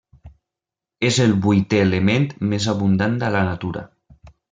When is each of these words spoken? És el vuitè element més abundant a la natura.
És 1.09 1.19
el 1.27 1.35
vuitè 1.45 1.83
element 1.83 2.27
més 2.55 2.69
abundant 2.75 3.23
a 3.31 3.35
la 3.39 3.47
natura. 3.53 3.89